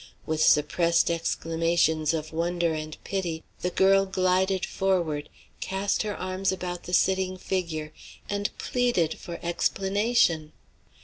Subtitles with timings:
[0.25, 6.85] With suppressed exclamations of wonder and pity the girl glided forward, cast her arms about
[6.85, 7.93] the sitting figure,
[8.27, 10.53] and pleaded for explanation.